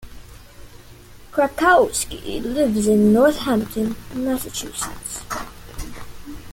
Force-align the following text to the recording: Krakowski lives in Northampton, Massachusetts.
Krakowski 1.31 2.41
lives 2.41 2.87
in 2.87 3.13
Northampton, 3.13 3.95
Massachusetts. 4.15 5.21